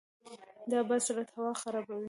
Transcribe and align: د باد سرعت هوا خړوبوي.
د 0.69 0.71
باد 0.87 1.01
سرعت 1.05 1.29
هوا 1.35 1.51
خړوبوي. 1.59 1.99